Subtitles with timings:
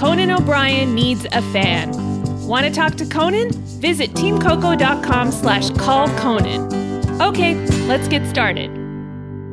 [0.00, 1.92] Conan O'Brien needs a fan.
[2.46, 3.50] Want to talk to Conan?
[3.82, 7.20] Visit teamcoco.com slash call Conan.
[7.20, 7.54] Okay,
[7.86, 8.70] let's get started.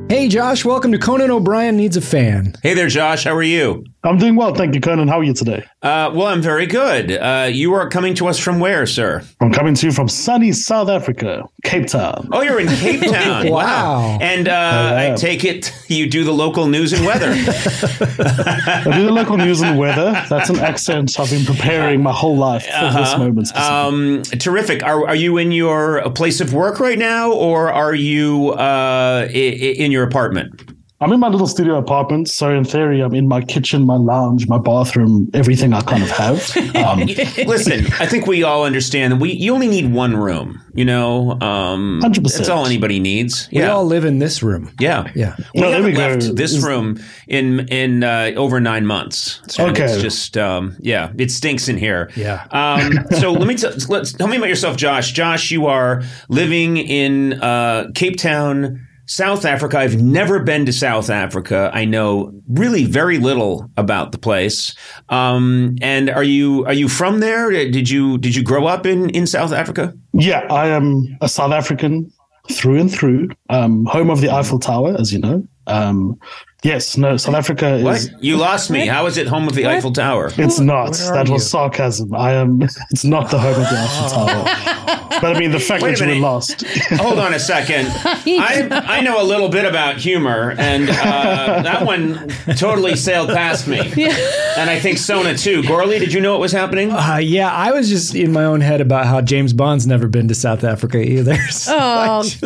[0.10, 2.54] Hey Josh, welcome to Conan O'Brien Needs a Fan.
[2.64, 3.26] Hey there, Josh.
[3.26, 3.84] How are you?
[4.04, 5.08] I'm doing well, thank you, Conan.
[5.10, 5.66] How are you today?
[5.82, 7.12] Uh, well, I'm very good.
[7.12, 9.22] Uh, you are coming to us from where, sir?
[9.42, 12.30] I'm coming to you from sunny South Africa, Cape Town.
[12.32, 13.50] Oh, you're in Cape Town.
[13.50, 14.18] Wow.
[14.22, 17.28] And uh, I I take it you do the local news and weather.
[17.32, 20.12] I do the local news and weather.
[20.30, 23.56] That's an accent I've been preparing my whole life for this moment.
[23.58, 24.84] Um, terrific.
[24.84, 29.32] Are, are you in your place of work right now, or are you uh, i-
[29.34, 30.72] i- in your apartment?
[31.00, 34.48] I'm in my little studio apartment, so in theory, I'm in my kitchen, my lounge,
[34.48, 36.52] my bathroom, everything I kind of have.
[36.88, 37.00] Um,
[37.46, 40.62] Listen, I think we all understand that we you only need one room.
[40.74, 42.22] You know, um, 100%.
[42.38, 43.48] That's all anybody needs.
[43.52, 44.72] We Yeah, all live in this room.
[44.80, 45.36] yeah, Yeah.
[45.54, 46.08] We No, there haven't we go.
[46.08, 49.42] left this Is- room in in uh, over nine months.
[49.60, 49.84] Okay.
[49.86, 52.10] it's just um, yeah, it stinks in here.
[52.16, 52.46] Yeah.
[52.52, 55.12] Um, so let me t- let's tell me about yourself, Josh.
[55.12, 59.80] Josh, you are living in uh, Cape Town, South Africa.
[59.80, 61.72] I've never been to South Africa.
[61.74, 64.76] I know really very little about the place.
[65.10, 67.50] Um, and are you are you from there?
[67.50, 69.94] Did you did you grow up in in South Africa?
[70.14, 72.12] yeah, I am a South African
[72.52, 75.46] through and through, um, home of the Eiffel Tower, as you know.
[75.68, 76.18] Um,
[76.64, 77.84] yes, no, South Africa is.
[77.84, 78.24] What?
[78.24, 78.88] You lost me.
[78.88, 80.32] How is it home of the Eiffel Tower?
[80.38, 80.92] It's not.
[80.92, 81.50] where are That was you?
[81.50, 82.14] sarcasm.
[82.14, 82.62] I am.
[82.92, 85.04] It's not the home of the Eiffel Tower.
[85.20, 86.64] But I mean, the fact Wait that you were lost.
[86.92, 87.88] Hold on a second.
[88.06, 93.68] I I know a little bit about humor, and uh, that one totally sailed past
[93.68, 93.80] me.
[93.80, 95.64] And I think Sona too.
[95.64, 96.92] Gourley, did you know what was happening?
[96.92, 100.28] Uh, yeah, I was just in my own head about how James Bond's never been
[100.28, 101.36] to South Africa either.
[101.50, 102.24] So I Oh.
[102.24, 102.42] just-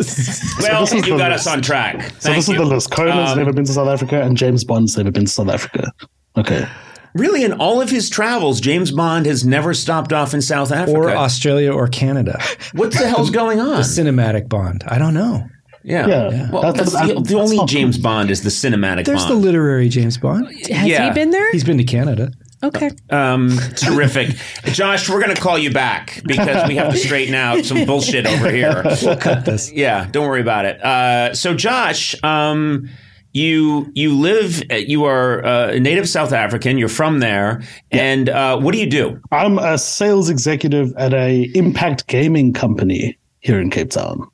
[0.62, 1.46] Well, this is you the got list.
[1.46, 2.02] us on track.
[2.02, 2.54] So Thank this you.
[2.54, 2.90] is the list.
[2.90, 5.92] Conan's Um, never been to South Africa, and James Bond's never been to South Africa.
[6.36, 6.66] Okay.
[7.14, 10.96] Really, in all of his travels, James Bond has never stopped off in South Africa.
[10.98, 12.40] or Australia or Canada.
[12.72, 13.76] what the hell's going on?
[13.76, 14.82] The cinematic Bond.
[14.88, 15.46] I don't know.
[15.84, 16.06] Yeah.
[16.06, 16.50] Yeah.
[16.50, 19.26] Well, That's- that's, the, that's- the only that's not James Bond is the cinematic There's
[19.26, 20.46] the literary James Bond.
[20.70, 21.08] Has Yeah.
[21.08, 21.50] he been there?
[21.52, 22.30] He's been to Canada.
[22.62, 22.90] Okay.
[23.10, 24.36] Um, terrific.
[24.66, 28.24] Josh, we're going to call you back because we have to straighten out some bullshit
[28.24, 28.82] over here.
[29.02, 29.72] We'll cut this.
[29.72, 30.80] Yeah, don't worry about it.
[30.82, 32.88] Uh, so, Josh, um,
[33.32, 36.78] you you live, you are uh, a native South African.
[36.78, 39.20] You're from there, and uh, what do you do?
[39.30, 44.28] I'm a sales executive at a Impact Gaming company here in Cape Town.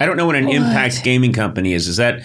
[0.00, 1.88] I don't know what an impact gaming company is.
[1.88, 2.22] Is that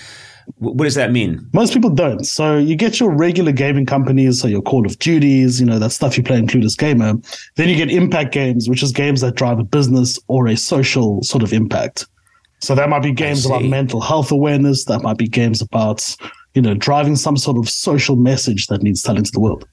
[0.57, 1.47] what does that mean?
[1.53, 2.25] Most people don't.
[2.25, 5.91] So you get your regular gaming companies, so your Call of Duties, you know, that
[5.91, 7.13] stuff you play in Clueless Gamer.
[7.55, 11.21] Then you get impact games, which is games that drive a business or a social
[11.23, 12.05] sort of impact.
[12.61, 14.85] So that might be games about mental health awareness.
[14.85, 16.15] That might be games about,
[16.53, 19.67] you know, driving some sort of social message that needs telling to the world.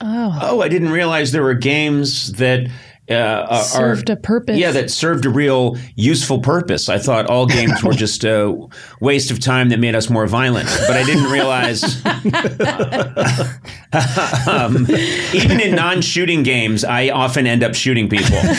[0.00, 0.38] Oh.
[0.42, 2.68] Oh, I didn't realize there were games that
[3.10, 4.58] uh, are- Served a purpose.
[4.58, 6.88] Yeah, that served a real useful purpose.
[6.88, 8.56] I thought all games were just a
[9.00, 12.04] waste of time that made us more violent, but I didn't realize.
[14.46, 14.86] um,
[15.34, 18.38] even in non-shooting games, I often end up shooting people.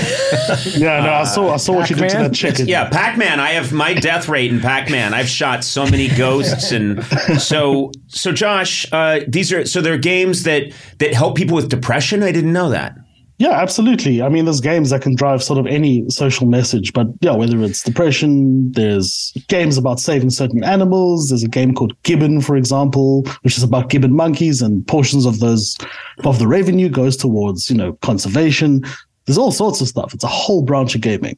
[0.76, 2.68] Yeah, no, I saw I saw what you did to that chicken.
[2.68, 3.40] Yeah, Pac-Man.
[3.40, 5.14] I have my death rate in Pac-Man.
[5.14, 7.04] I've shot so many ghosts, and
[7.42, 8.32] so so.
[8.32, 12.24] Josh, uh, these are so they're games that that help people with depression.
[12.24, 12.98] I didn't know that.
[13.42, 14.22] Yeah, absolutely.
[14.22, 17.60] I mean, there's games that can drive sort of any social message, but yeah, whether
[17.64, 21.30] it's depression, there's games about saving certain animals.
[21.30, 25.40] There's a game called Gibbon, for example, which is about gibbon monkeys, and portions of
[25.40, 25.76] those
[26.24, 28.84] of the revenue goes towards you know conservation.
[29.26, 30.14] There's all sorts of stuff.
[30.14, 31.36] It's a whole branch of gaming.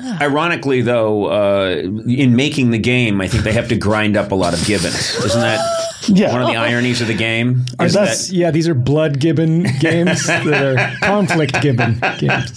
[0.20, 1.68] Ironically, though, uh,
[2.06, 5.14] in making the game, I think they have to grind up a lot of gibbons.
[5.24, 5.60] Isn't that
[6.08, 7.66] Yeah, one of the ironies of the game?
[7.78, 12.52] Are Is that- yeah, these are blood gibbon games that are conflict gibbon games.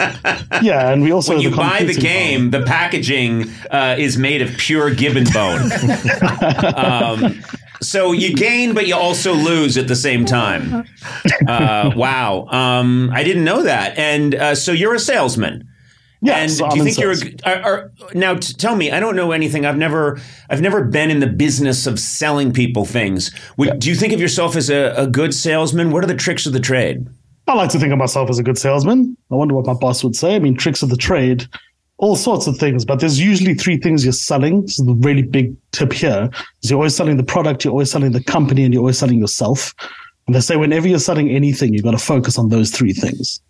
[0.62, 4.18] yeah, and we also when you the buy the computing game, the packaging uh, is
[4.18, 5.70] made of pure gibbon bone.
[6.76, 7.42] um,
[7.82, 10.86] so you gain, but you also lose at the same time.
[11.48, 13.98] Uh, wow, um, I didn't know that.
[13.98, 15.68] And uh, so you're a salesman.
[16.23, 17.15] Yeah, and do you think you're
[17.45, 18.35] are, are, now?
[18.35, 19.65] T- tell me, I don't know anything.
[19.65, 20.19] I've never,
[20.51, 23.31] I've never been in the business of selling people things.
[23.57, 25.89] Would, Do you think of yourself as a, a good salesman?
[25.91, 27.07] What are the tricks of the trade?
[27.47, 29.18] I like to think of myself as a good salesman.
[29.31, 30.35] I wonder what my boss would say.
[30.35, 31.47] I mean, tricks of the trade,
[31.97, 34.62] all sorts of things, but there's usually three things you're selling.
[34.62, 36.29] This is the really big tip here
[36.62, 39.19] is you're always selling the product, you're always selling the company, and you're always selling
[39.19, 39.73] yourself.
[40.27, 43.41] And they say whenever you're selling anything, you've got to focus on those three things.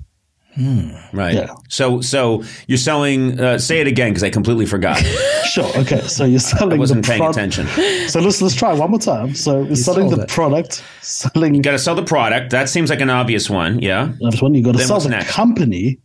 [1.14, 1.34] Right.
[1.36, 1.54] Yeah.
[1.70, 3.40] So, so you're selling.
[3.40, 5.02] Uh, say it again because I completely forgot.
[5.52, 5.66] Sure.
[5.76, 6.00] Okay.
[6.08, 7.68] So you're selling I wasn't paying attention.
[8.08, 9.36] So let's let's try one more time.
[9.36, 10.30] So you're selling the it.
[10.30, 12.52] product, selling You Got to sell the product.
[12.52, 13.80] That seems like an obvious one.
[13.80, 14.14] Yeah.
[14.22, 14.54] That's one.
[14.54, 15.32] You got to sell the next?
[15.32, 16.00] company.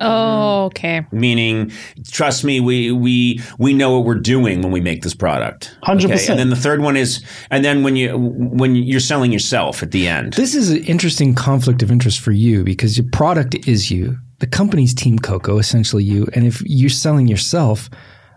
[0.00, 1.06] Oh, okay.
[1.12, 1.72] Meaning,
[2.10, 5.76] trust me, we we we know what we're doing when we make this product.
[5.84, 6.30] 100%.
[6.30, 9.90] And then the third one is, and then when you when you're selling yourself at
[9.90, 10.34] the end.
[10.34, 14.16] This is an interesting conflict of interest for you because your product is you.
[14.38, 16.26] The company's Team Coco, essentially you.
[16.34, 17.90] And if you're selling yourself,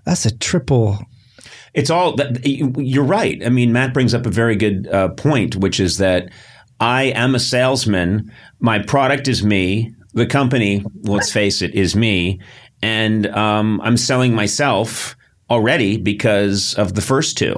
[0.06, 1.00] that's a triple.
[1.74, 3.44] It's all that you're right.
[3.44, 6.30] I mean, Matt brings up a very good uh, point, which is that
[6.80, 8.32] I am a salesman.
[8.60, 9.96] My product is me.
[10.14, 12.40] The company, let's face it, is me,
[12.82, 15.16] and um, I'm selling myself
[15.50, 17.56] already because of the first two.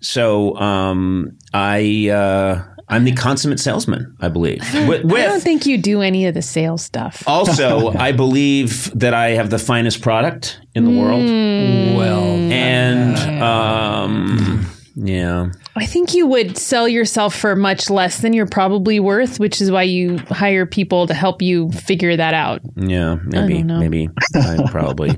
[0.00, 4.60] So um, I uh, I'm the consummate salesman, I believe.
[4.88, 7.22] With, I don't think you do any of the sales stuff.
[7.26, 14.66] also, I believe that I have the finest product in the world, Well, and um,
[15.00, 15.50] yeah.
[15.76, 19.70] I think you would sell yourself for much less than you're probably worth, which is
[19.70, 22.60] why you hire people to help you figure that out.
[22.74, 23.78] Yeah, maybe, don't know.
[23.78, 25.10] maybe, I probably.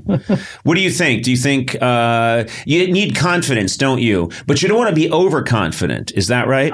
[0.63, 1.23] what do you think?
[1.23, 4.29] Do you think uh, you need confidence, don't you?
[4.45, 6.11] But you don't want to be overconfident.
[6.11, 6.73] Is that right?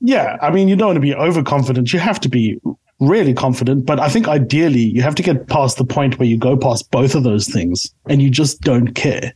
[0.00, 1.94] Yeah, I mean, you don't want to be overconfident.
[1.94, 2.60] You have to be
[3.00, 6.36] really confident, but I think ideally you have to get past the point where you
[6.36, 9.32] go past both of those things and you just don't care.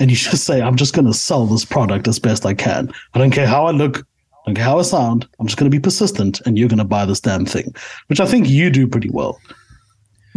[0.00, 2.90] And you just say, I'm just going to sell this product as best I can.
[3.14, 3.98] I don't care how I look.
[3.98, 4.02] I
[4.46, 5.28] don't care how I sound.
[5.38, 7.74] I'm just going to be persistent and you're going to buy this damn thing,
[8.06, 9.38] which I think you do pretty well.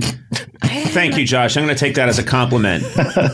[0.02, 1.56] Thank you, Josh.
[1.56, 2.84] I'm going to take that as a compliment.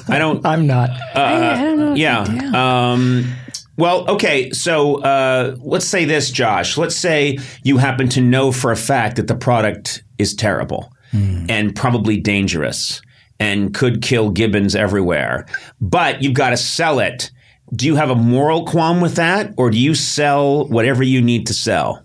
[0.10, 0.46] I don't.
[0.46, 0.92] I'm not.
[1.16, 1.94] I, I don't know.
[1.96, 2.22] yeah.
[2.54, 3.34] Um,
[3.78, 4.52] well, okay.
[4.52, 6.78] So uh, let's say this, Josh.
[6.78, 11.76] Let's say you happen to know for a fact that the product is terrible and
[11.76, 13.02] probably dangerous
[13.40, 15.46] and could kill gibbons everywhere,
[15.80, 17.32] but you've got to sell it.
[17.74, 21.48] Do you have a moral qualm with that, or do you sell whatever you need
[21.48, 22.04] to sell?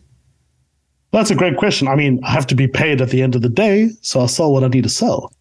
[1.11, 1.88] That's a great question.
[1.88, 4.29] I mean, I have to be paid at the end of the day, so I'll
[4.29, 5.33] sell what I need to sell.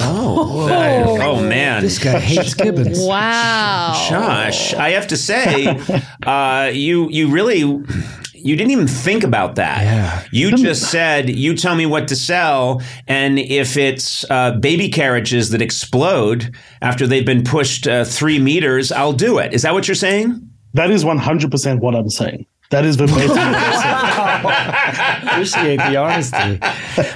[0.00, 2.98] Oh, that- oh man, This guy hates gibbons.
[3.00, 4.06] Wow.
[4.08, 5.66] Josh, I have to say,
[6.26, 7.62] uh, you you really
[8.44, 9.82] you didn't even think about that.
[9.84, 10.24] Yeah.
[10.30, 15.50] You just said you tell me what to sell, and if it's uh, baby carriages
[15.50, 19.52] that explode after they've been pushed uh, three meters, I'll do it.
[19.54, 20.50] Is that what you're saying?
[20.74, 22.46] That is 100% what I'm saying.
[22.70, 23.28] That is verbatim.
[23.28, 25.28] what I'm.
[25.28, 26.58] Appreciate the honesty.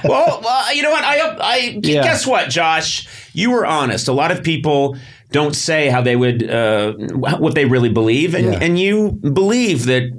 [0.07, 1.03] well, well, you know what?
[1.03, 2.03] I, I Yeah.
[2.03, 3.07] guess what, Josh?
[3.33, 4.07] You were honest.
[4.07, 4.97] A lot of people
[5.31, 8.59] don't say how they would, uh, what they really believe, and, Yeah.
[8.61, 10.09] and you believe that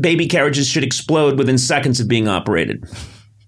[0.00, 2.84] baby carriages should explode within seconds of being operated.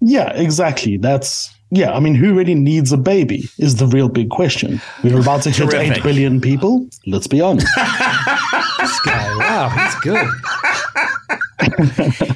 [0.01, 0.97] Yeah, exactly.
[0.97, 1.91] That's yeah.
[1.93, 4.79] I mean, who really needs a baby is the real big question.
[5.03, 6.87] We're about to hit eight billion people.
[7.05, 7.67] Let's be honest.
[7.75, 10.27] This guy, wow, he's good.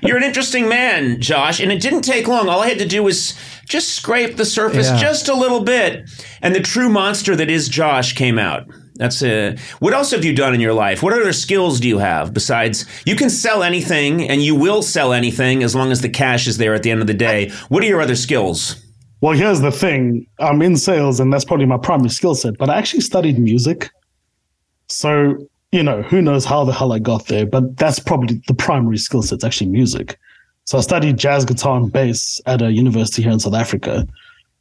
[0.04, 2.50] You're an interesting man, Josh, and it didn't take long.
[2.50, 3.36] All I had to do was
[3.68, 4.98] just scrape the surface Yeah.
[4.98, 6.10] just a little bit,
[6.42, 8.66] and the true monster that is Josh came out.
[8.96, 9.58] That's a.
[9.80, 11.02] What else have you done in your life?
[11.02, 15.14] What other skills do you have besides you can sell anything and you will sell
[15.14, 17.50] anything as long as the cash is there at the end of the day?
[17.70, 18.84] What are your other skills?
[19.22, 20.26] Well, here's the thing.
[20.40, 23.92] I'm in sales and that's probably my primary skill set, but I actually studied music.
[24.88, 25.38] So,
[25.72, 28.98] you know, who knows how the hell I got there, but that's probably the primary
[28.98, 30.18] skill set's actually music.
[30.66, 34.08] So I studied jazz guitar and bass at a university here in South Africa.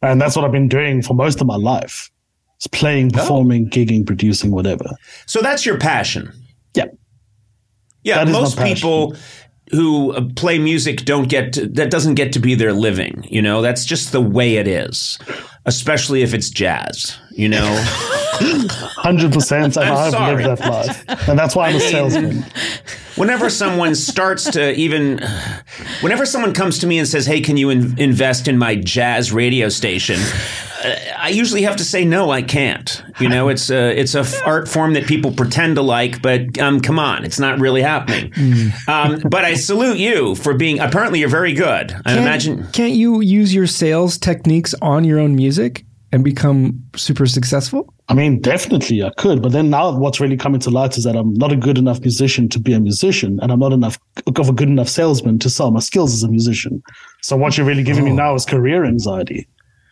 [0.03, 2.11] And that's what I've been doing for most of my life.
[2.61, 4.85] It's playing, performing, gigging, producing, whatever.
[5.25, 6.31] So that's your passion.
[6.75, 6.85] Yeah.
[8.03, 9.17] Yeah, That most people
[9.71, 13.25] who uh, play music don't get to, that doesn't get to be their living.
[13.31, 15.19] You know, that's just the way it is.
[15.65, 17.19] Especially if it's jazz.
[17.41, 17.85] You know,
[18.41, 19.77] 100%.
[19.77, 20.45] I'm I've sorry.
[20.45, 21.29] lived that life.
[21.29, 22.45] And that's why I'm a salesman.
[23.17, 25.21] whenever someone starts to even,
[26.01, 29.33] whenever someone comes to me and says, "Hey, can you in- invest in my jazz
[29.33, 30.21] radio station?"
[30.85, 33.03] uh, I usually have to say no, I can't.
[33.21, 36.59] You know, it's a it's a f- art form that people pretend to like, but
[36.59, 38.33] um, come on, it's not really happening.
[38.89, 40.79] Um, but I salute you for being.
[40.81, 41.93] Apparently, you're very good.
[41.93, 42.67] I Can't- imagine.
[42.73, 47.93] Can't you use your sales techniques on your own music and become super successful?
[48.09, 51.17] I mean, definitely I could, but then now what's really coming to light is that
[51.17, 54.49] I'm not a good enough musician to be a musician, and I'm not enough of
[54.49, 56.83] a good enough salesman to sell my skills as a musician.
[57.23, 58.17] So what you're really giving me oh.
[58.17, 59.47] now is career anxiety.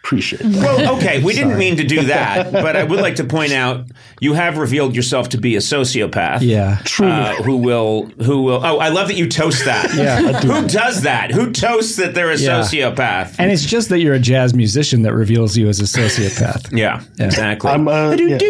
[0.04, 0.54] Appreciate that.
[0.62, 3.84] Well, okay, we didn't mean to do that, but I would like to point out
[4.20, 6.38] you have revealed yourself to be a sociopath.
[6.40, 6.78] Yeah.
[6.84, 7.12] Truly.
[7.12, 9.92] Uh, who will who will oh I love that you toast that.
[9.94, 10.32] Yeah.
[10.40, 11.32] Who does that?
[11.32, 12.60] Who toasts that they're a Yeah.
[12.62, 13.36] sociopath?
[13.38, 16.74] And it's just that you're a jazz musician that reveals you as a sociopath.
[16.76, 17.70] yeah, exactly.
[17.70, 18.40] I'm, uh, yes.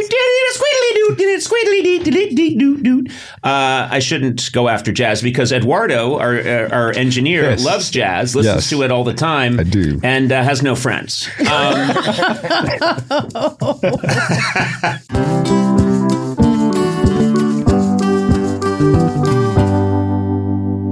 [3.43, 7.65] Uh, I shouldn't go after jazz because Eduardo, our uh, our engineer, Yes.
[7.65, 8.69] loves jazz, listens Yes.
[8.71, 9.61] to it all the time.
[9.61, 10.01] I do.
[10.03, 11.29] and uh, has no friends.
[11.41, 11.49] Um,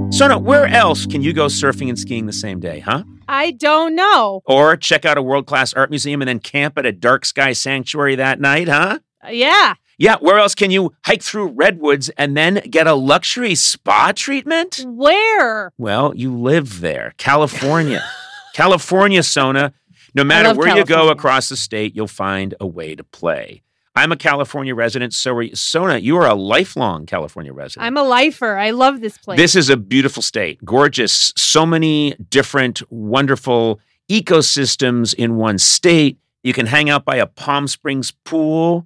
[0.09, 3.03] Sona, where else can you go surfing and skiing the same day, huh?
[3.27, 4.41] I don't know.
[4.45, 7.53] Or check out a world class art museum and then camp at a dark sky
[7.53, 8.97] sanctuary that night, huh?
[9.23, 9.75] Uh, yeah.
[9.99, 14.85] Yeah, where else can you hike through redwoods and then get a luxury spa treatment?
[14.85, 15.71] Where?
[15.77, 18.03] Well, you live there, California.
[18.53, 19.73] California, Sona.
[20.13, 23.63] No matter where you go across the state, you'll find a way to play.
[23.95, 25.55] I'm a California resident, so are you.
[25.55, 27.87] Sona, you are a lifelong California resident.
[27.87, 28.55] I'm a lifer.
[28.55, 29.37] I love this place.
[29.37, 31.33] This is a beautiful state, gorgeous.
[31.35, 36.19] So many different, wonderful ecosystems in one state.
[36.43, 38.85] You can hang out by a Palm Springs pool.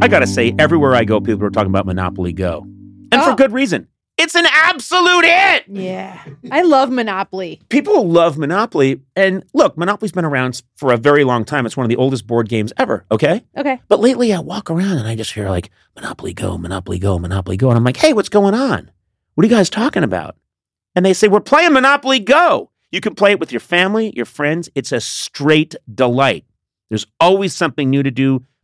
[0.00, 2.62] I gotta say, everywhere I go, people are talking about Monopoly Go.
[3.10, 3.34] And for Oh.
[3.34, 3.88] good reason.
[4.16, 5.64] It's an absolute hit!
[5.68, 6.18] Yeah.
[6.50, 7.60] I love Monopoly.
[7.68, 9.00] people love Monopoly.
[9.16, 11.66] And look, Monopoly's been around for a very long time.
[11.66, 13.44] It's one of the oldest board games ever, okay?
[13.56, 13.80] Okay.
[13.88, 17.56] But lately I walk around and I just hear like Monopoly Go, Monopoly Go, Monopoly
[17.56, 17.68] Go.
[17.70, 18.90] And I'm like, hey, what's going on?
[19.34, 20.36] What are you guys talking about?
[20.96, 22.70] And they say, we're playing Monopoly Go.
[22.90, 24.68] You can play it with your family, your friends.
[24.74, 26.44] It's a straight delight.
[26.88, 28.44] There's always something new to do.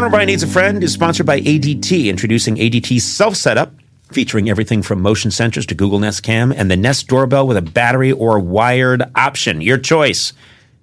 [0.00, 3.74] Conan O'Brien Needs a Friend is sponsored by ADT, introducing ADT self setup
[4.10, 7.60] featuring everything from motion sensors to Google Nest Cam and the Nest doorbell with a
[7.60, 9.60] battery or wired option.
[9.60, 10.32] Your choice.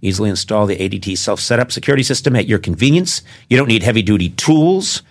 [0.03, 3.23] Easily install the ADT self setup security system at your convenience.
[3.49, 5.01] You don't need heavy duty tools.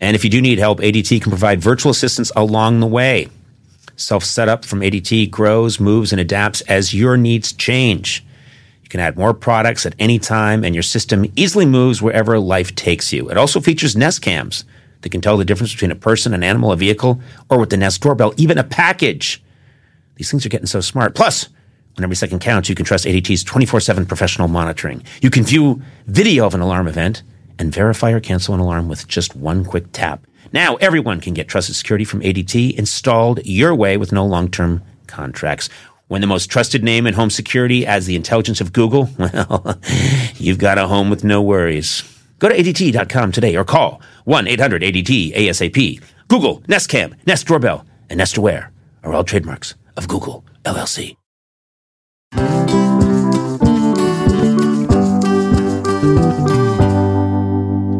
[0.00, 3.28] And if you do need help, ADT can provide virtual assistance along the way.
[3.94, 8.24] Self setup from ADT grows, moves, and adapts as your needs change.
[8.90, 12.74] You can add more products at any time, and your system easily moves wherever life
[12.74, 13.30] takes you.
[13.30, 14.64] It also features Nest cams
[15.02, 17.76] that can tell the difference between a person, an animal, a vehicle, or with the
[17.76, 19.40] Nest doorbell, even a package.
[20.16, 21.14] These things are getting so smart.
[21.14, 21.50] Plus,
[21.94, 25.04] when every second counts, you can trust ADT's 24 7 professional monitoring.
[25.22, 27.22] You can view video of an alarm event
[27.60, 30.26] and verify or cancel an alarm with just one quick tap.
[30.52, 34.82] Now, everyone can get trusted security from ADT installed your way with no long term
[35.06, 35.68] contracts.
[36.10, 39.78] When the most trusted name in home security adds the intelligence of Google, well,
[40.34, 42.02] you've got a home with no worries.
[42.40, 46.02] Go to ADT.com today or call 1 800 ADT ASAP.
[46.26, 48.72] Google, Nest Cam, Nest Doorbell, and Nest Aware
[49.04, 51.14] are all trademarks of Google, LLC.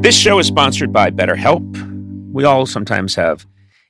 [0.03, 2.33] This show is sponsored by BetterHelp.
[2.33, 3.47] We all sometimes have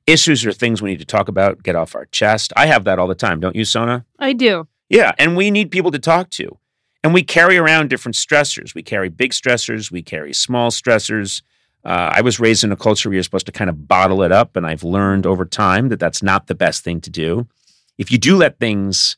[0.07, 2.53] issues or things we need to talk about, get off our chest.
[2.57, 4.05] I have that all the time, don't you, Sona?
[4.19, 4.67] I do.
[4.89, 6.59] Yeah, and we need people to talk to.
[7.03, 8.75] And we carry around different stressors.
[8.75, 11.43] We carry big stressors, we carry small stressors.
[11.83, 14.33] Uh, I was raised in a culture where you're supposed to kind of bottle it
[14.33, 17.47] up, and I've learned over time that that's not the best thing to do.
[17.97, 19.17] If you do let things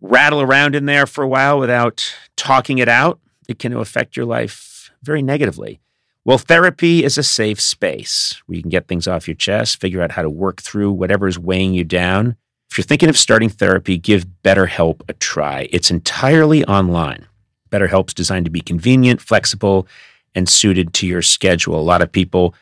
[0.00, 4.26] rattle around in there for a while without talking it out, it can affect your
[4.26, 5.80] life very negatively.
[6.26, 10.00] Well, therapy is a safe space where you can get things off your chest, figure
[10.00, 12.36] out how to work through whatever is weighing you down.
[12.70, 15.68] If you're thinking of starting therapy, give BetterHelp a try.
[15.70, 17.26] It's entirely online.
[17.70, 19.86] BetterHelp's designed to be convenient, flexible,
[20.34, 21.78] and suited to your schedule.
[21.78, 22.54] A lot of people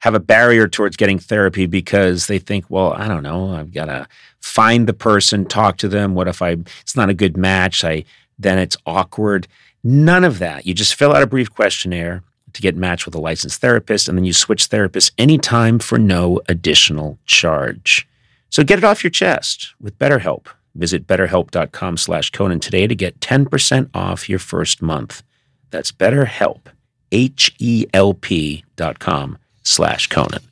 [0.00, 3.86] have a barrier towards getting therapy because they think, well, I don't know, I've got
[3.86, 4.08] to
[4.40, 6.14] find the person, talk to them.
[6.14, 7.84] What if I it's not a good match?
[7.84, 8.04] I
[8.40, 9.46] then it's awkward.
[9.84, 10.66] None of that.
[10.66, 14.16] You just fill out a brief questionnaire to get matched with a licensed therapist, and
[14.16, 18.08] then you switch therapists anytime for no additional charge.
[18.48, 20.46] So get it off your chest with BetterHelp.
[20.74, 25.22] Visit betterhelp.com slash Conan today to get 10% off your first month.
[25.70, 26.66] That's BetterHelp,
[27.12, 30.42] H-E-L-P dot com slash Conan.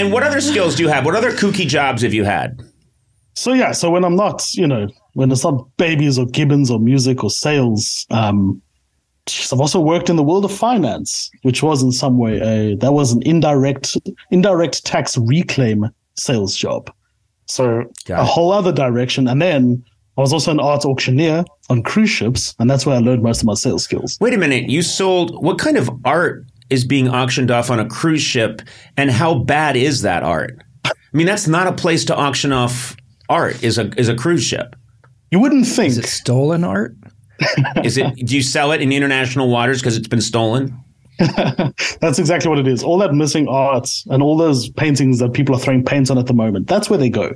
[0.00, 1.04] And what other skills do you have?
[1.04, 2.62] What other kooky jobs have you had?
[3.34, 6.78] So yeah, so when I'm not, you know, when it's not babies or gibbons or
[6.80, 8.60] music or sales, um,
[9.52, 12.92] I've also worked in the world of finance, which was in some way a that
[12.92, 13.96] was an indirect
[14.30, 16.92] indirect tax reclaim sales job.
[17.46, 18.26] So Got a it.
[18.26, 19.28] whole other direction.
[19.28, 19.84] And then
[20.16, 23.40] I was also an art auctioneer on cruise ships, and that's where I learned most
[23.42, 24.18] of my sales skills.
[24.20, 24.68] Wait a minute.
[24.68, 28.62] You sold what kind of art is being auctioned off on a cruise ship,
[28.96, 30.62] and how bad is that art?
[30.84, 32.96] I mean, that's not a place to auction off
[33.28, 33.62] art.
[33.62, 34.76] Is a is a cruise ship?
[35.30, 36.94] You wouldn't think Is it stolen art?
[37.84, 38.14] Is it?
[38.26, 40.76] do you sell it in international waters because it's been stolen?
[42.00, 42.82] That's exactly what it is.
[42.82, 46.26] All that missing art and all those paintings that people are throwing paint on at
[46.26, 47.34] the moment, that's where they go.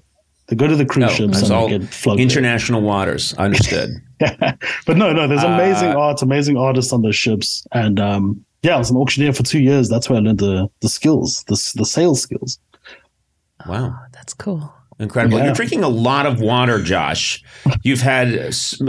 [0.49, 2.23] They go to the cruise No, ships and all they get floated.
[2.23, 3.33] international waters.
[3.35, 3.91] Understood.
[4.21, 4.57] yeah.
[4.87, 7.67] but no, no, there's amazing Uh, art, amazing artists on those ships.
[7.73, 9.89] And um, yeah, I was an auctioneer for two years.
[9.89, 12.59] That's where I learned the, the skills, the, the sales skills.
[13.67, 13.97] wow.
[14.13, 14.73] That's cool.
[15.01, 15.39] Incredible.
[15.39, 15.47] Yeah.
[15.47, 17.43] You're drinking a lot of water, Josh.
[17.83, 18.29] You've had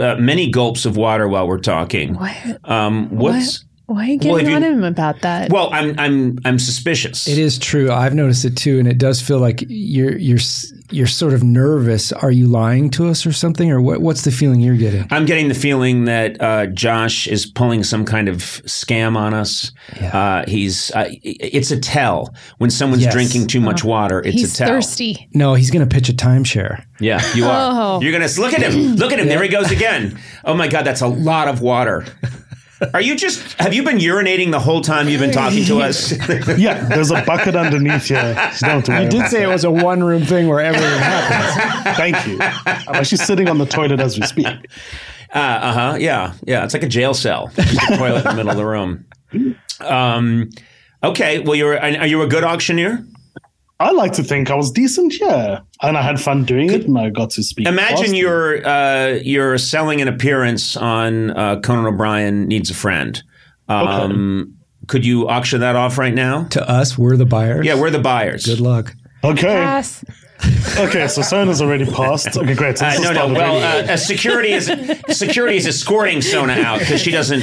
[0.00, 2.14] uh, many gulps of water while we're talking.
[2.14, 2.56] Why?
[2.64, 5.50] Um, what's Why are you Well, getting if on you- him about that?
[5.50, 5.68] well?
[5.72, 7.26] I'm I'm I'm suspicious.
[7.26, 7.90] It is true.
[7.90, 11.42] I've noticed it too, and it does feel like you're you're s- you're sort of
[11.42, 12.12] nervous.
[12.12, 15.06] Are you lying to us or something, or what, what's the feeling you're getting?
[15.10, 19.72] I'm getting the feeling that uh, Josh is pulling some kind of scam on us.
[20.00, 23.12] Uh, he's uh, it's a tell when someone's Yes.
[23.12, 24.20] drinking too much water.
[24.20, 24.68] It's He's a tell.
[24.68, 25.28] thirsty.
[25.34, 26.84] No, he's going to pitch a timeshare.
[27.00, 27.70] Yeah, you are.
[27.96, 28.00] Oh.
[28.00, 28.96] You're gonna look at him.
[28.96, 29.28] Look at him.
[29.28, 30.18] There he goes again.
[30.44, 32.06] Oh my God, that's a lot of water.
[32.92, 33.54] Are you just?
[33.54, 36.12] Have you been urinating the whole time you've been talking to us?
[36.58, 38.10] Yeah, there's a bucket underneath.
[38.10, 38.16] You
[38.60, 41.96] don't worry You did say it was a one room thing where everything happens.
[41.96, 42.38] Thank you.
[42.40, 44.46] I'm actually sitting on the toilet as we speak.
[45.32, 45.96] Uh huh.
[45.98, 46.34] Yeah.
[46.46, 46.64] Yeah.
[46.64, 47.50] It's like a jail cell.
[47.56, 49.06] Just a toilet in the middle of the room.
[49.80, 50.50] Um,
[51.02, 51.40] okay.
[51.40, 51.78] Well, you're.
[51.78, 53.04] Are you a good auctioneer?
[53.78, 55.60] I like to think I was decent, yeah.
[55.82, 57.68] And I had fun doing it and I got to speak.
[57.68, 58.14] Imagine fast.
[58.14, 63.22] you're uh, you're selling an appearance on uh, Conan O'Brien needs a friend.
[63.68, 66.44] Um, Could you auction that off right now?
[66.50, 67.66] to us, we're the buyers.
[67.66, 68.46] Yeah, we're the buyers.
[68.46, 68.94] Good luck.
[69.22, 69.42] Okay.
[69.42, 70.04] Pass.
[70.78, 72.36] Okay, so Sona's already passed.
[72.36, 72.76] Okay, great.
[72.78, 73.32] So Uh, no, no.
[73.32, 74.66] Well, uh, uh, security is
[75.08, 77.42] security is escorting Sona out because she doesn't,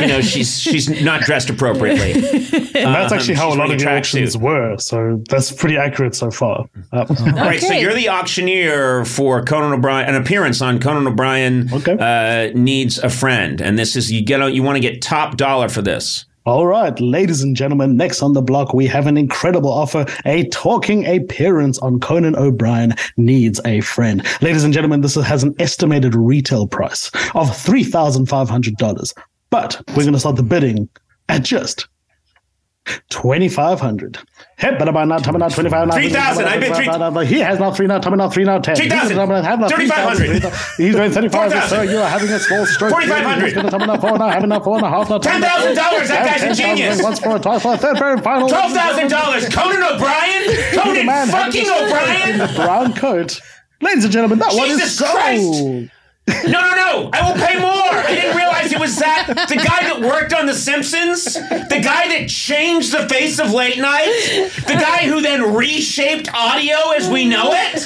[0.00, 2.12] you know, she's she's not dressed appropriately.
[2.12, 3.98] And that's actually how a lot of the a tracksuit.
[3.98, 4.76] auctions were.
[4.78, 6.66] So that's pretty accurate so far.
[6.92, 11.68] Uh, All right, so you're the auctioneer for Conan O'Brien, an appearance on Conan O'Brien
[11.72, 11.96] Okay.
[11.98, 15.68] uh, needs a friend, and this is you get you want to get top dollar
[15.68, 16.24] for this.
[16.44, 20.48] All right, ladies and gentlemen, next on the block, we have an incredible offer a
[20.48, 24.26] talking appearance on Conan O'Brien Needs a Friend.
[24.40, 29.14] Ladies and gentlemen, this has an estimated retail price of $3,500.
[29.50, 30.88] But we're going to start the bidding
[31.28, 31.86] at just
[33.10, 34.18] 2500
[34.56, 35.94] Hep, but about not coming out 25 now.
[35.94, 38.76] 3,000, I bid three- He has not three now, coming out three now, 10.
[38.76, 40.52] 3,000, Have not 3,500.
[40.76, 41.68] He's going 35, 4,000.
[41.68, 41.84] sir.
[41.92, 42.90] You are having a small stroke.
[42.92, 43.44] 4,500.
[43.44, 45.18] He's going to come out four now, having now four and a half now.
[45.18, 45.74] $10,000,
[46.08, 47.02] that guy's a genius.
[47.02, 48.48] Once for a toss for a third pair and final.
[48.48, 52.54] Twelve thousand dollars, Conan O'Brien, Conan fucking O'Brien.
[52.56, 53.40] brown coat.
[53.80, 54.98] Ladies and gentlemen, that one is.
[55.00, 55.90] Christ.
[56.28, 57.10] No, no, no!
[57.12, 57.70] I will pay more.
[57.72, 62.06] I didn't realize it was that the guy that worked on The Simpsons, the guy
[62.16, 64.06] that changed the face of late night,
[64.66, 67.82] the guy who then reshaped audio as we know it.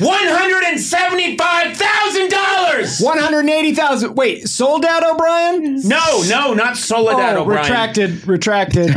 [0.00, 3.00] One hundred and seventy-five thousand dollars.
[3.00, 4.14] One hundred eighty thousand.
[4.14, 5.80] Wait, sold out, O'Brien?
[5.88, 7.62] No, no, not Soledad Oh, O'Brien.
[7.62, 8.90] retracted, retracted.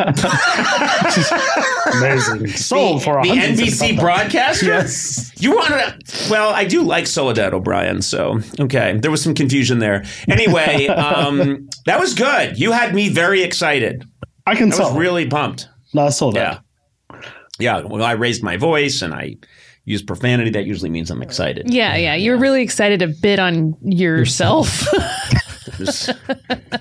[1.93, 2.47] Amazing.
[2.47, 4.65] Sold for the NBC broadcaster.
[4.65, 5.31] yes.
[5.39, 5.97] You want to?
[6.31, 8.97] Well, I do like Soledad O'Brien, so okay.
[8.97, 10.03] There was some confusion there.
[10.27, 12.59] Anyway, um, that was good.
[12.59, 14.05] You had me very excited.
[14.45, 15.67] I can I was really pumped.
[15.93, 16.63] no, I saw that.
[17.11, 17.19] Yeah,
[17.59, 17.81] yeah.
[17.81, 19.37] Well, I raised my voice and I
[19.85, 20.51] used profanity.
[20.51, 21.73] That usually means I'm excited.
[21.73, 22.15] Yeah, yeah.
[22.15, 24.85] You're really excited to bid on yourself.
[25.67, 26.05] It was-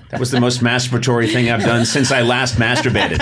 [0.09, 3.19] that was the most masturbatory thing I've done since I last masturbated.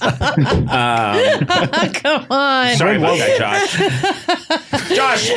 [2.02, 2.76] Come on.
[2.76, 3.76] Sorry about that, Josh.
[4.96, 5.28] Josh,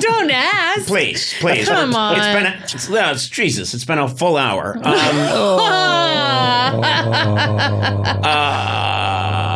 [0.00, 0.86] Don't ask.
[0.86, 1.68] please, please.
[1.68, 2.14] Come It's on.
[2.16, 3.74] been a, it's, no, it's, Jesus.
[3.74, 4.76] It's been a full hour.
[4.82, 4.86] Um,
[8.26, 9.55] Uh,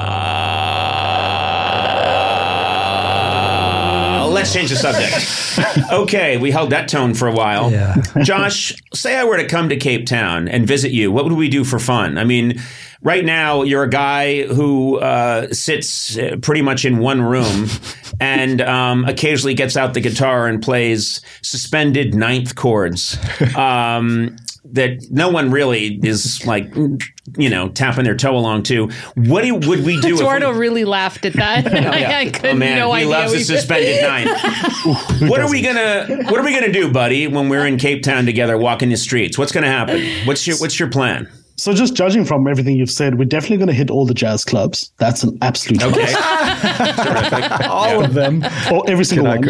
[4.54, 5.46] let's change the subject.
[5.92, 7.70] Okay, we held that tone for a while.
[7.70, 7.96] Yeah.
[8.22, 11.48] Josh, say I were to come to Cape Town and visit you, what would we
[11.48, 12.16] do for fun?
[12.16, 12.60] I mean,
[13.02, 17.66] right now you're a guy who uh, sits uh, pretty much in one room
[18.20, 23.18] and um, occasionally gets out the guitar and plays suspended ninth chords.
[23.56, 24.36] Um,
[24.72, 26.72] that no one really is like,
[27.36, 28.90] you know, tapping their toe along to.
[29.16, 30.08] What do, would we do?
[30.08, 31.66] if we- Eduardo really laughed at that.
[31.70, 33.08] Oh, I, I oh couldn't man, no he idea.
[33.08, 34.26] loves a suspended nine.
[35.28, 37.26] what are we gonna What are we gonna do, buddy?
[37.26, 40.02] When we're in Cape Town together, walking the streets, what's gonna happen?
[40.26, 41.30] What's your What's your plan?
[41.60, 44.46] So, just judging from everything you've said, we're definitely going to hit all the jazz
[44.46, 44.94] clubs.
[44.96, 46.14] That's an absolute Okay,
[47.68, 48.42] All of them.
[48.72, 49.44] or every single one.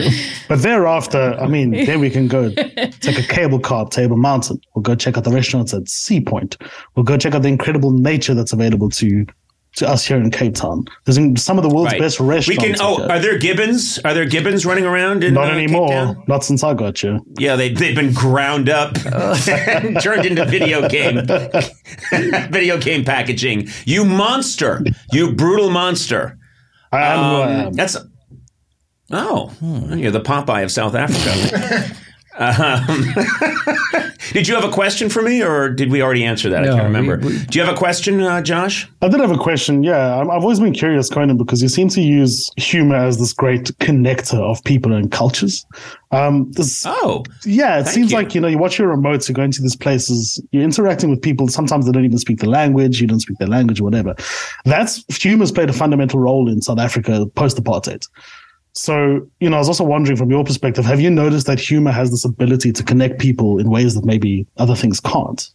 [0.49, 4.61] But thereafter, I mean, then we can go take a cable car up Table Mountain.
[4.75, 6.57] We'll go check out the restaurants at Sea Point.
[6.97, 9.25] We'll go check out the incredible nature that's available to
[9.81, 10.85] to us here in Cape Town.
[11.05, 12.01] There's some of the world's right.
[12.01, 12.65] best We restaurants.
[12.65, 12.77] can.
[12.81, 13.99] Oh, are there gibbons?
[14.05, 15.23] Are there gibbons running around?
[15.25, 16.17] In, not uh, anymore.
[16.29, 17.21] Not since I got you.
[17.39, 21.27] Yeah, they they've been ground up, and turned into video game,
[22.51, 23.69] video game packaging.
[23.85, 24.83] You monster!
[25.13, 26.39] You brutal monster!
[26.93, 27.73] I am who I Um, am.
[27.73, 27.97] That's
[29.13, 29.53] oh,
[29.97, 31.97] you're the Popeye of South Africa.
[32.39, 32.87] um,
[34.33, 36.63] did you have a question for me, or did we already answer that?
[36.65, 37.19] I can't remember.
[37.19, 38.89] we- we- Do you have a question, uh, Josh?
[39.03, 39.83] I did have a question.
[39.83, 43.33] Yeah, I'm- I've always been curious, Conan, because you seem to use humor as this
[43.33, 45.67] great connector of people and cultures.
[46.13, 48.17] Um, this, Oh, yeah, it seems you.
[48.17, 51.23] like you know you watch your remotes, you're going to these places, you're interacting with
[51.23, 51.49] people.
[51.49, 53.01] Sometimes they don't even speak the language.
[53.01, 54.15] You don't speak their language, or whatever.
[54.65, 58.07] That's humor's played a fundamental role in South Africa post apartheid.
[58.73, 61.91] So, you know, I was also wondering from your perspective, have you noticed that humor
[61.91, 65.51] has this ability to connect people in ways that maybe other things can't?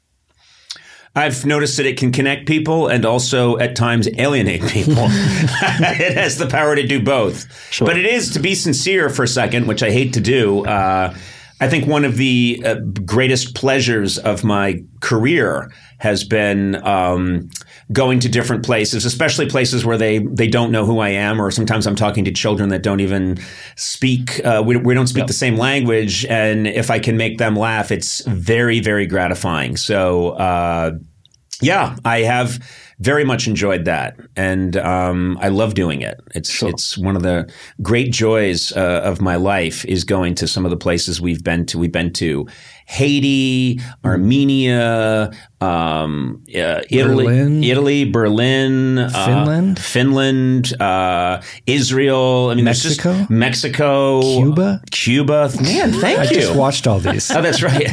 [1.18, 4.96] I've noticed that it can connect people and also at times alienate people.
[5.00, 7.46] it has the power to do both.
[7.72, 7.88] Sure.
[7.88, 11.16] But it is, to be sincere for a second, which I hate to do, uh,
[11.62, 12.76] I think one of the uh,
[13.06, 17.50] greatest pleasures of my career has been um,
[17.92, 21.52] going to different places, especially places where they, they don't know who I am, or
[21.52, 23.38] sometimes I'm talking to children that don't even
[23.76, 26.26] speak, uh, we, we don't speak the same language.
[26.26, 29.78] And if I can make them laugh, it's very, very gratifying.
[29.78, 30.92] So, uh,
[31.62, 32.60] yeah, I have
[33.00, 36.20] very much enjoyed that, and um, I love doing it.
[36.34, 40.66] It's it's one of the great joys uh, of my life is going to some
[40.66, 41.78] of the places we've been to.
[41.78, 42.48] We've been to
[42.86, 47.64] Haiti, Armenia, um, uh, Italy, Berlin.
[47.64, 49.80] Italy, Berlin, uh, Finland.
[49.80, 52.50] Finland, uh, Israel.
[52.52, 53.34] I mean, there's just- Mexico?
[53.34, 54.82] Mexico, Cuba?
[54.92, 55.50] Cuba.
[55.62, 56.30] Man, thank I you.
[56.30, 57.30] I just watched all these.
[57.32, 57.88] Oh, that's right.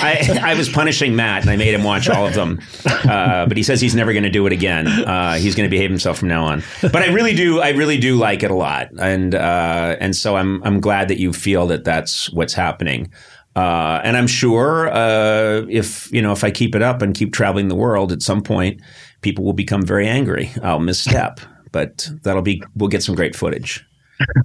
[0.00, 2.60] I, I was punishing Matt, and I made him watch all of them.
[2.86, 4.86] Uh, but he says he's never going to do it again.
[4.86, 6.62] Uh, he's going to behave himself from now on.
[6.80, 10.36] But I really do, I really do like it a lot, and uh, and so
[10.36, 13.12] I'm I'm glad that you feel that that's what's happening.
[13.58, 17.32] Uh, and I'm sure uh, if you know if I keep it up and keep
[17.32, 18.80] traveling the world, at some point
[19.20, 20.50] people will become very angry.
[20.62, 21.40] I'll misstep,
[21.72, 23.84] but that'll be we'll get some great footage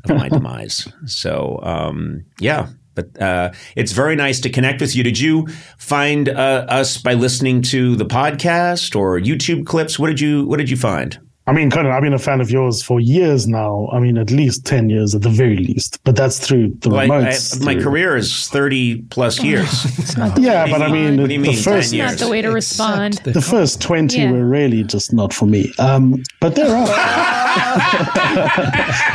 [0.10, 0.88] of my demise.
[1.06, 5.04] So um, yeah, but uh, it's very nice to connect with you.
[5.04, 5.46] Did you
[5.78, 10.00] find uh, us by listening to the podcast or YouTube clips?
[10.00, 11.20] What did you What did you find?
[11.46, 13.90] I mean, Conan, I've been a fan of yours for years now.
[13.92, 16.00] I mean, at least 10 years at the very least.
[16.06, 17.62] But that's through the Well, remotes.
[17.62, 19.68] I- my through- career is thirty plus years.
[20.00, 21.16] It's Yeah, but I mean, mean?
[21.18, 22.12] the, What do you the mean, 10 first years?
[22.12, 23.16] not the way to respond.
[23.26, 24.32] The the first 20 Yeah.
[24.32, 25.74] were really just not for me.
[25.80, 26.88] Um, but there are.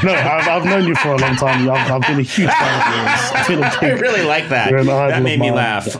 [0.04, 1.68] no, I've, I've known you for a long time.
[1.70, 3.30] I've, I've been a huge fan of yours.
[3.34, 4.70] I've been a I big, really like that.
[4.70, 5.56] You're an idol That made me mine.
[5.56, 5.96] laugh.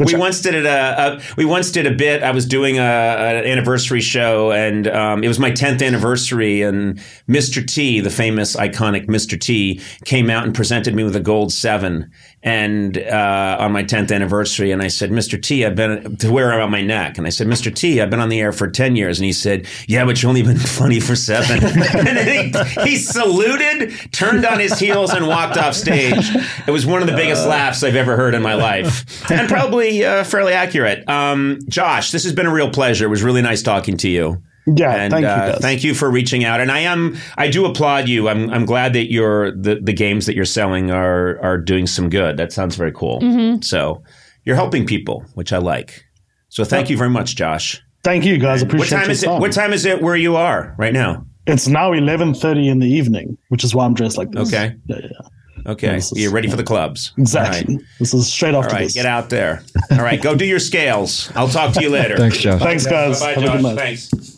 [0.00, 0.66] we once did it.
[0.66, 2.22] A, a, we once did a bit.
[2.22, 6.62] I was doing a, an anniversary show, and um, it was my tenth anniversary.
[6.62, 7.66] And Mr.
[7.66, 9.40] T, the famous, iconic Mr.
[9.40, 12.10] T, came out and presented me with a gold seven,
[12.44, 14.70] and uh, on my tenth anniversary.
[14.70, 15.42] And I said, Mr.
[15.42, 17.16] T, I've been to wear around my neck.
[17.16, 17.74] And I said, Mr.
[17.74, 19.18] T, I've been on the air for ten years.
[19.18, 21.64] And he said, Yeah, but you've only been funny for seven.
[21.64, 26.28] and he, he saluted, turned on his heels, and walked off stage.
[26.66, 30.04] It was one of the biggest laughs I've ever heard in my life, and probably
[30.04, 31.08] uh, fairly accurate.
[31.08, 33.06] Um, Josh, this has been a real pleasure.
[33.06, 34.42] It was really nice talking to you.
[34.66, 35.58] Yeah, And thank you, uh, guys.
[35.60, 36.60] thank you for reaching out.
[36.60, 38.28] And I am, I do applaud you.
[38.28, 42.08] I'm, I'm glad that you're the, the games that you're selling are are doing some
[42.10, 42.36] good.
[42.36, 43.20] That sounds very cool.
[43.62, 44.02] So
[44.44, 46.04] you're helping people, which I like.
[46.48, 47.82] So thank you very much, Josh.
[48.04, 48.62] Thank you, guys.
[48.62, 49.40] Appreciate What Appreciate time your is it?
[49.40, 51.24] What time is it where you are right now?
[51.46, 54.48] It's now 11.30 in the evening, which is why I'm dressed like this.
[54.48, 54.74] Okay.
[54.86, 55.70] Yeah, yeah, yeah.
[55.72, 57.12] Okay, is- you're ready for the clubs.
[57.16, 57.74] Exactly.
[57.74, 58.92] All right, This is straight All after right, this.
[58.94, 59.62] get out there.
[59.90, 61.30] All right, go do your scales.
[61.34, 62.16] I'll talk to you later.
[62.18, 62.60] Thanks, Josh.
[62.60, 63.20] Thanks, guys.
[63.20, 63.62] Bye, Have a good Josh.
[63.62, 63.76] night.
[63.78, 64.33] Thanks.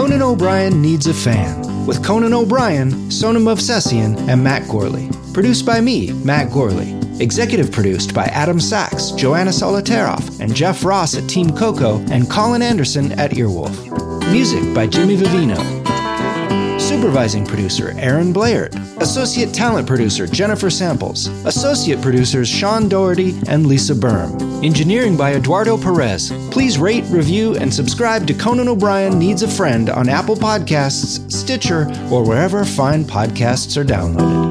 [0.00, 5.12] Conan O'Brien Needs a Fan with Conan O'Brien, Sona Movsesian, and Matt Gourley.
[5.34, 7.20] Produced by me, Matt Gourley.
[7.20, 12.62] Executive produced by Adam Sachs, Joanna Solitaroff, and Jeff Ross at Team Coco, and Colin
[12.62, 14.32] Anderson at Earwolf.
[14.32, 15.89] Music by Jimmy Vivino.
[17.00, 18.74] Supervising producer Aaron Blaird.
[19.00, 21.28] Associate talent producer Jennifer Samples.
[21.46, 24.62] Associate producers Sean Doherty and Lisa Berm.
[24.62, 26.30] Engineering by Eduardo Perez.
[26.50, 31.90] Please rate, review, and subscribe to Conan O'Brien Needs a Friend on Apple Podcasts, Stitcher,
[32.12, 34.50] or wherever fine podcasts are downloaded.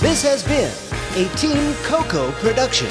[0.00, 0.72] This has been
[1.24, 2.90] a Team Coco production